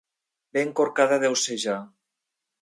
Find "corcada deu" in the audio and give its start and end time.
0.79-1.37